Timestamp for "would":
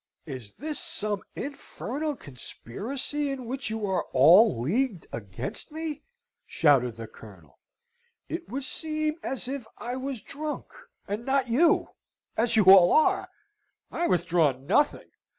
8.49-8.63